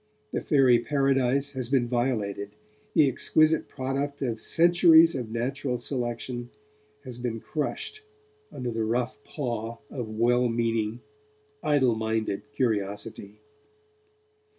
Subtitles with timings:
[0.31, 2.55] The fairy paradise has been violated,
[2.95, 6.49] the exquisite product of centuries of natural selection
[7.03, 8.01] has been crushed
[8.51, 11.01] under the rough paw of well meaning,
[11.61, 13.41] idle minded curiosity.